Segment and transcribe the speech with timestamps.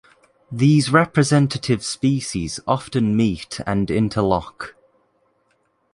[0.51, 4.73] These representative species often meet and interlock.